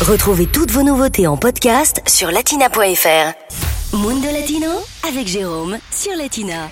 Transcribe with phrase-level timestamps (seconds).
[0.00, 3.94] Retrouvez toutes vos nouveautés en podcast sur latina.fr.
[3.94, 4.70] Mundo Latino
[5.06, 6.70] avec Jérôme sur Latina.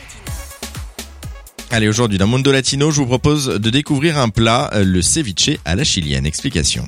[1.70, 5.50] Allez, aujourd'hui dans Mundo Latino, je vous propose de découvrir un plat, euh, le ceviche
[5.66, 6.24] à la chilienne.
[6.24, 6.86] Explication.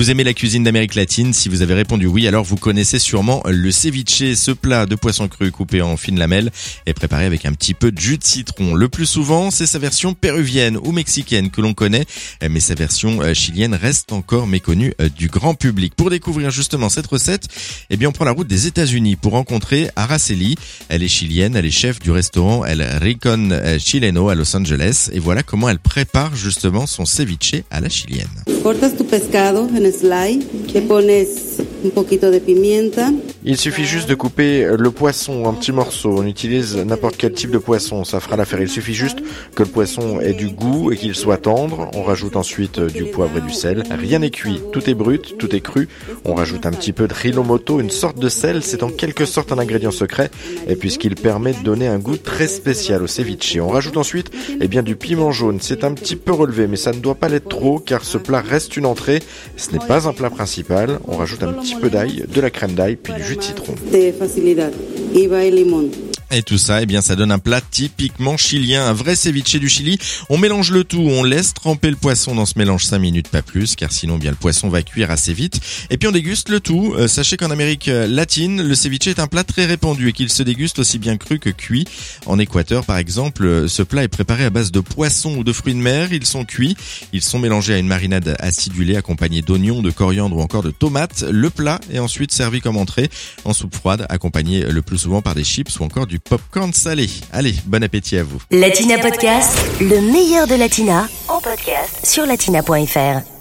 [0.00, 1.34] Vous aimez la cuisine d'Amérique latine?
[1.34, 4.32] Si vous avez répondu oui, alors vous connaissez sûrement le ceviche.
[4.34, 6.50] Ce plat de poisson cru coupé en fines lamelles
[6.86, 8.74] est préparé avec un petit peu de jus de citron.
[8.74, 12.06] Le plus souvent, c'est sa version péruvienne ou mexicaine que l'on connaît,
[12.48, 15.92] mais sa version euh, chilienne reste encore méconnue euh, du grand public.
[15.94, 17.48] Pour découvrir justement cette recette,
[17.90, 20.54] eh bien on prend la route des États-Unis pour rencontrer Araceli.
[20.88, 25.10] Elle est chilienne, elle est chef du restaurant El Ricon euh, Chileno à Los Angeles
[25.12, 28.28] et voilà comment elle prépare justement son ceviche à la chilienne.
[28.62, 30.44] Cortas tu pescado en slide,
[30.74, 33.12] le pones un poquito de pimienta.
[33.42, 36.14] Il suffit juste de couper le poisson en petits morceaux.
[36.18, 38.60] On utilise n'importe quel type de poisson, ça fera l'affaire.
[38.60, 39.20] Il suffit juste
[39.54, 41.90] que le poisson ait du goût et qu'il soit tendre.
[41.94, 43.82] On rajoute ensuite du poivre et du sel.
[43.90, 45.88] Rien n'est cuit, tout est brut, tout est cru.
[46.26, 48.62] On rajoute un petit peu de rilomoto, une sorte de sel.
[48.62, 50.30] C'est en quelque sorte un ingrédient secret
[50.68, 53.56] et puisqu'il permet de donner un goût très spécial au ceviche.
[53.58, 55.60] On rajoute ensuite eh bien, du piment jaune.
[55.62, 58.42] C'est un petit peu relevé, mais ça ne doit pas l'être trop car ce plat
[58.42, 59.22] reste une entrée.
[59.56, 61.00] Ce n'est pas un plat principal.
[61.08, 63.90] On rajoute un petit peu d'ail, de la crème d'ail, puis du jus de citron.
[63.90, 64.72] De facilidad.
[65.14, 66.09] Y va el limón.
[66.32, 69.68] Et tout ça, eh bien, ça donne un plat typiquement chilien, un vrai ceviche du
[69.68, 69.98] Chili.
[70.28, 73.42] On mélange le tout, on laisse tremper le poisson dans ce mélange 5 minutes, pas
[73.42, 75.60] plus, car sinon, bien, le poisson va cuire assez vite.
[75.90, 76.94] Et puis on déguste le tout.
[76.96, 80.44] Euh, sachez qu'en Amérique latine, le ceviche est un plat très répandu et qu'il se
[80.44, 81.84] déguste aussi bien cru que cuit.
[82.26, 85.52] En Équateur, par exemple, euh, ce plat est préparé à base de poissons ou de
[85.52, 86.12] fruits de mer.
[86.12, 86.76] Ils sont cuits,
[87.12, 91.24] ils sont mélangés à une marinade acidulée accompagnée d'oignons, de coriandre ou encore de tomates.
[91.28, 93.10] Le plat est ensuite servi comme entrée
[93.44, 97.08] en soupe froide, accompagné le plus souvent par des chips ou encore du popcorn salé.
[97.32, 98.40] Allez, bon appétit à vous.
[98.50, 103.39] Latina Podcast, le meilleur de Latina en podcast sur latina.fr.